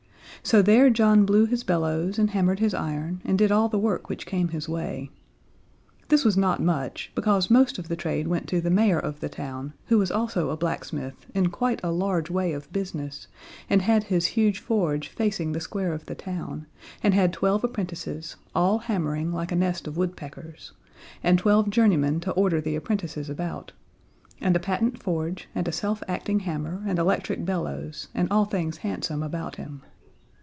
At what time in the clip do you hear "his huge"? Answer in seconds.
14.05-14.57